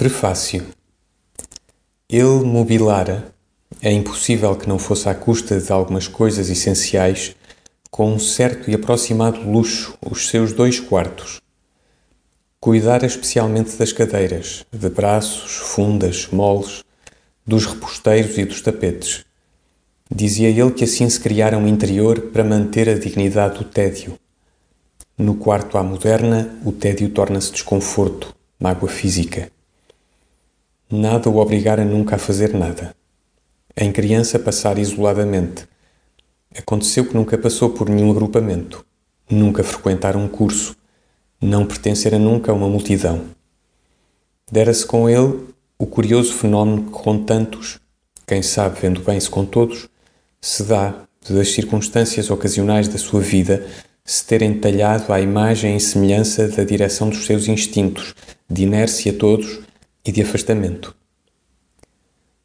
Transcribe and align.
Prefácio 0.00 0.66
Ele 2.08 2.42
mobilara, 2.42 3.34
é 3.82 3.92
impossível 3.92 4.56
que 4.56 4.66
não 4.66 4.78
fosse 4.78 5.06
à 5.10 5.14
custa 5.14 5.60
de 5.60 5.70
algumas 5.70 6.08
coisas 6.08 6.48
essenciais, 6.48 7.36
com 7.90 8.14
um 8.14 8.18
certo 8.18 8.70
e 8.70 8.74
aproximado 8.74 9.42
luxo, 9.42 9.98
os 10.10 10.30
seus 10.30 10.54
dois 10.54 10.80
quartos. 10.80 11.42
Cuidara 12.58 13.04
especialmente 13.04 13.76
das 13.76 13.92
cadeiras, 13.92 14.64
de 14.72 14.88
braços, 14.88 15.56
fundas, 15.56 16.28
moles, 16.32 16.82
dos 17.46 17.66
reposteiros 17.66 18.38
e 18.38 18.46
dos 18.46 18.62
tapetes. 18.62 19.26
Dizia 20.10 20.48
ele 20.48 20.70
que 20.70 20.84
assim 20.84 21.10
se 21.10 21.20
criara 21.20 21.58
um 21.58 21.68
interior 21.68 22.30
para 22.32 22.42
manter 22.42 22.88
a 22.88 22.98
dignidade 22.98 23.58
do 23.58 23.64
tédio. 23.64 24.18
No 25.18 25.34
quarto 25.34 25.76
à 25.76 25.82
moderna, 25.82 26.58
o 26.64 26.72
tédio 26.72 27.10
torna-se 27.10 27.52
desconforto, 27.52 28.34
mágoa 28.58 28.88
física. 28.88 29.52
Nada 30.92 31.30
o 31.30 31.36
obrigara 31.36 31.84
nunca 31.84 32.16
a 32.16 32.18
fazer 32.18 32.52
nada. 32.52 32.96
Em 33.76 33.92
criança 33.92 34.40
passar 34.40 34.76
isoladamente. 34.76 35.64
Aconteceu 36.58 37.04
que 37.04 37.14
nunca 37.14 37.38
passou 37.38 37.70
por 37.70 37.88
nenhum 37.88 38.10
agrupamento, 38.10 38.84
nunca 39.30 39.62
frequentara 39.62 40.18
um 40.18 40.26
curso, 40.26 40.76
não 41.40 41.64
pertencera 41.64 42.18
nunca 42.18 42.50
a 42.50 42.54
uma 42.56 42.68
multidão. 42.68 43.26
Dera-se 44.50 44.84
com 44.84 45.08
ele 45.08 45.38
o 45.78 45.86
curioso 45.86 46.32
fenómeno 46.32 46.82
que 46.82 46.90
com 46.90 47.22
tantos, 47.22 47.78
quem 48.26 48.42
sabe 48.42 48.80
vendo 48.80 49.00
bem-se 49.00 49.30
com 49.30 49.44
todos, 49.44 49.88
se 50.40 50.64
dá 50.64 51.04
de 51.24 51.32
das 51.32 51.52
circunstâncias 51.52 52.30
ocasionais 52.30 52.88
da 52.88 52.98
sua 52.98 53.20
vida 53.20 53.64
se 54.04 54.24
terem 54.24 54.58
talhado 54.58 55.12
à 55.12 55.20
imagem 55.20 55.76
e 55.76 55.80
semelhança 55.80 56.48
da 56.48 56.64
direção 56.64 57.10
dos 57.10 57.26
seus 57.26 57.46
instintos, 57.46 58.12
de 58.50 58.64
inércia 58.64 59.12
todos 59.12 59.60
e 60.04 60.12
de 60.12 60.22
afastamento. 60.22 60.94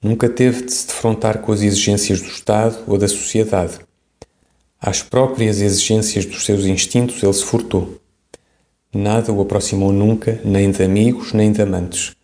Nunca 0.00 0.28
teve 0.28 0.62
de 0.62 0.72
se 0.72 0.86
defrontar 0.86 1.38
com 1.38 1.52
as 1.52 1.60
exigências 1.60 2.20
do 2.20 2.28
Estado 2.28 2.78
ou 2.86 2.96
da 2.96 3.08
sociedade. 3.08 3.80
Às 4.80 5.02
próprias 5.02 5.60
exigências 5.60 6.24
dos 6.24 6.44
seus 6.44 6.64
instintos 6.64 7.22
ele 7.22 7.32
se 7.32 7.44
furtou. 7.44 7.98
Nada 8.94 9.32
o 9.32 9.40
aproximou 9.40 9.92
nunca, 9.92 10.40
nem 10.44 10.70
de 10.70 10.82
amigos, 10.82 11.32
nem 11.32 11.50
de 11.50 11.60
amantes. 11.60 12.16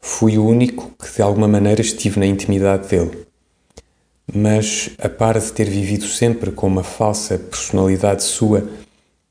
Fui 0.00 0.36
o 0.36 0.46
único 0.46 0.92
que 1.02 1.10
de 1.10 1.22
alguma 1.22 1.48
maneira 1.48 1.80
estive 1.80 2.20
na 2.20 2.26
intimidade 2.26 2.88
dele. 2.88 3.26
Mas, 4.32 4.90
a 4.98 5.08
par 5.08 5.38
de 5.38 5.52
ter 5.52 5.68
vivido 5.68 6.04
sempre 6.04 6.52
com 6.52 6.66
uma 6.66 6.84
falsa 6.84 7.38
personalidade 7.38 8.22
sua 8.22 8.68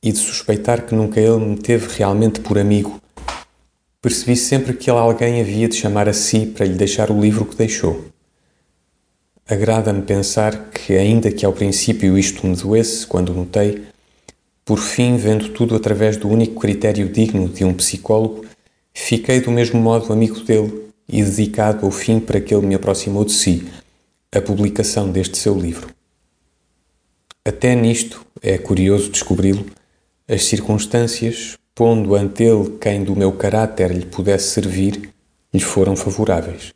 e 0.01 0.11
de 0.11 0.17
suspeitar 0.17 0.85
que 0.85 0.95
nunca 0.95 1.19
ele 1.19 1.37
me 1.37 1.57
teve 1.57 1.87
realmente 1.95 2.39
por 2.39 2.57
amigo, 2.57 2.99
percebi 4.01 4.35
sempre 4.35 4.73
que 4.73 4.89
ele 4.89 4.99
alguém 4.99 5.41
havia 5.41 5.67
de 5.67 5.75
chamar 5.75 6.07
a 6.07 6.13
si 6.13 6.45
para 6.45 6.65
lhe 6.65 6.75
deixar 6.75 7.11
o 7.11 7.19
livro 7.19 7.45
que 7.45 7.55
deixou. 7.55 8.05
Agrada-me 9.47 10.03
pensar 10.03 10.69
que, 10.69 10.93
ainda 10.93 11.31
que 11.31 11.45
ao 11.45 11.51
princípio 11.51 12.17
isto 12.17 12.45
me 12.45 12.55
doesse 12.55 13.05
quando 13.05 13.33
notei, 13.33 13.83
por 14.63 14.77
fim, 14.77 15.17
vendo 15.17 15.49
tudo 15.49 15.75
através 15.75 16.15
do 16.15 16.29
único 16.29 16.61
critério 16.61 17.09
digno 17.09 17.49
de 17.49 17.65
um 17.65 17.73
psicólogo, 17.73 18.45
fiquei 18.93 19.41
do 19.41 19.49
mesmo 19.49 19.81
modo 19.81 20.13
amigo 20.13 20.39
dele 20.41 20.91
e 21.07 21.23
dedicado 21.23 21.85
ao 21.85 21.91
fim 21.91 22.19
para 22.19 22.39
que 22.39 22.53
ele 22.53 22.67
me 22.67 22.75
aproximou 22.75 23.25
de 23.25 23.31
si, 23.31 23.67
a 24.31 24.39
publicação 24.39 25.11
deste 25.11 25.37
seu 25.37 25.59
livro. 25.59 25.89
Até 27.43 27.73
nisto 27.73 28.23
é 28.43 28.59
curioso 28.59 29.09
descobri-lo, 29.09 29.65
as 30.27 30.45
circunstâncias 30.45 31.57
pondo 31.79 32.13
ante 32.13 32.43
ele 32.43 32.77
quem 32.77 33.05
do 33.05 33.15
meu 33.15 33.31
caráter 33.31 33.89
lhe 33.89 34.05
pudesse 34.05 34.49
servir, 34.49 35.13
lhe 35.53 35.61
foram 35.61 35.95
favoráveis. 35.95 36.73